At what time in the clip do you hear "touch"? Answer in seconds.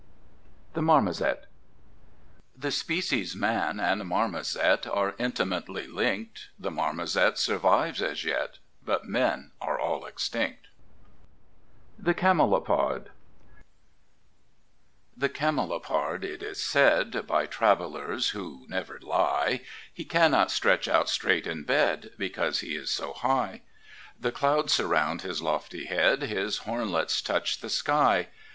27.21-27.59